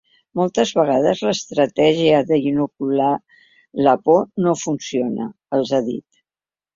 [0.39, 3.09] “Moltes vegades l’estratègia d’inocular
[3.89, 6.07] la por no funciona”, els ha dit.